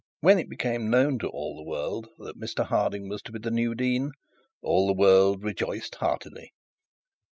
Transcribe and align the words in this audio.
When 0.21 0.39
it 0.39 0.49
became 0.49 0.89
known 0.89 1.19
to 1.19 1.27
all 1.27 1.55
the 1.55 1.69
world 1.69 2.07
that 2.17 2.35
Mr 2.39 2.65
Harding 2.65 3.07
was 3.07 3.21
to 3.21 3.31
be 3.31 3.37
the 3.37 3.51
new 3.51 3.75
dean, 3.75 4.13
all 4.63 4.87
the 4.87 4.97
world 4.99 5.43
rejoiced 5.43 5.93
heartily. 5.93 6.53